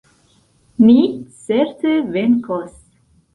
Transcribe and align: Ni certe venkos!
Ni 0.87 0.95
certe 1.43 1.93
venkos! 2.17 2.75